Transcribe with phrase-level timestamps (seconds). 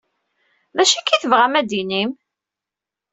[0.75, 2.11] D acu akka i tebɣam ad tinim?